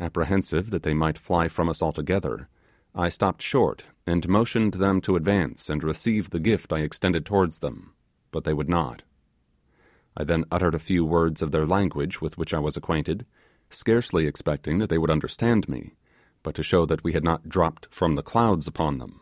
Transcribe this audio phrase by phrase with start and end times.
[0.00, 2.48] Apprehensive that they might fly from us altogether,
[2.96, 7.60] I stopped short and motioned them to advance and receive the gift I extended towards
[7.60, 7.92] them,
[8.32, 9.02] but they would not;
[10.16, 13.24] I then uttered a few words of their language with which I was acquainted,
[13.70, 15.94] scarcely expected that they would understand me,
[16.42, 19.20] but to show that we had not dropped from the clouds upon them.